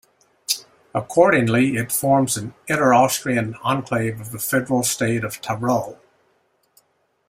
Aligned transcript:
Accordingly, 0.95 1.75
it 1.77 1.91
forms 1.91 2.35
an 2.35 2.55
inner-Austrian 2.67 3.53
exclave 3.63 4.19
of 4.19 4.31
the 4.31 4.39
federal 4.39 4.81
state 4.81 5.23
of 5.23 5.39
Tyrol. 5.41 5.99